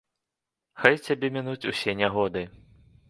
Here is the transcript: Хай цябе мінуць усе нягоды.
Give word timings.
Хай 0.83 0.95
цябе 1.05 1.29
мінуць 1.37 1.69
усе 1.73 1.91
нягоды. 2.01 2.41